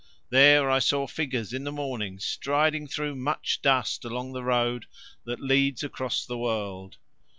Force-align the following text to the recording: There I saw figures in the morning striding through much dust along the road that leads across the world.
There 0.31 0.67
I 0.67 0.79
saw 0.79 1.05
figures 1.05 1.53
in 1.53 1.63
the 1.63 1.71
morning 1.71 2.17
striding 2.17 2.87
through 2.87 3.15
much 3.17 3.61
dust 3.61 4.03
along 4.03 4.33
the 4.33 4.43
road 4.43 4.87
that 5.25 5.39
leads 5.43 5.83
across 5.83 6.25
the 6.25 6.39
world. 6.39 6.97